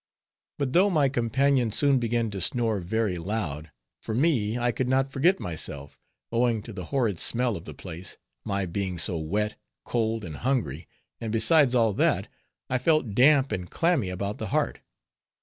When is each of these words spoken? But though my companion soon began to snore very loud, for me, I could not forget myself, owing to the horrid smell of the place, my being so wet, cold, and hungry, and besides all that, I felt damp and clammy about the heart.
But 0.57 0.73
though 0.73 0.89
my 0.89 1.09
companion 1.09 1.69
soon 1.69 1.99
began 1.99 2.31
to 2.31 2.41
snore 2.41 2.79
very 2.79 3.17
loud, 3.17 3.69
for 4.01 4.15
me, 4.15 4.57
I 4.57 4.71
could 4.71 4.89
not 4.89 5.11
forget 5.11 5.39
myself, 5.39 5.99
owing 6.31 6.63
to 6.63 6.73
the 6.73 6.85
horrid 6.85 7.19
smell 7.19 7.55
of 7.55 7.65
the 7.65 7.75
place, 7.75 8.17
my 8.43 8.65
being 8.65 8.97
so 8.97 9.19
wet, 9.19 9.59
cold, 9.85 10.25
and 10.25 10.37
hungry, 10.37 10.87
and 11.19 11.31
besides 11.31 11.75
all 11.75 11.93
that, 11.93 12.27
I 12.67 12.79
felt 12.79 13.13
damp 13.13 13.51
and 13.51 13.69
clammy 13.69 14.09
about 14.09 14.39
the 14.39 14.47
heart. 14.47 14.79